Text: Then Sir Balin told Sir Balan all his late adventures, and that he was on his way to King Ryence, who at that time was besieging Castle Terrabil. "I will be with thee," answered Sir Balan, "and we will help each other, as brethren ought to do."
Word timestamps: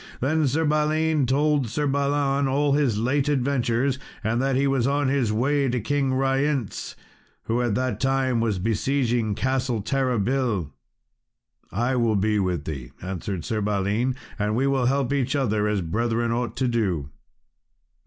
Then 0.19 0.47
Sir 0.47 0.65
Balin 0.65 1.27
told 1.27 1.69
Sir 1.69 1.85
Balan 1.85 2.47
all 2.47 2.73
his 2.73 2.97
late 2.97 3.29
adventures, 3.29 3.99
and 4.23 4.41
that 4.41 4.55
he 4.55 4.65
was 4.65 4.87
on 4.87 5.09
his 5.09 5.31
way 5.31 5.69
to 5.69 5.79
King 5.79 6.11
Ryence, 6.15 6.95
who 7.43 7.61
at 7.61 7.75
that 7.75 7.99
time 7.99 8.39
was 8.41 8.57
besieging 8.57 9.35
Castle 9.35 9.83
Terrabil. 9.83 10.71
"I 11.71 11.95
will 11.97 12.15
be 12.15 12.39
with 12.39 12.65
thee," 12.65 12.89
answered 12.99 13.45
Sir 13.45 13.61
Balan, 13.61 14.15
"and 14.39 14.55
we 14.55 14.65
will 14.65 14.87
help 14.87 15.13
each 15.13 15.35
other, 15.35 15.67
as 15.67 15.81
brethren 15.81 16.31
ought 16.31 16.57
to 16.57 16.67
do." 16.67 17.11